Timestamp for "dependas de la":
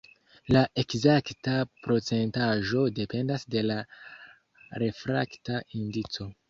3.03-3.79